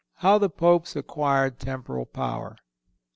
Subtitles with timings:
[0.15, 2.57] How The Popes Acquired Temporal Power.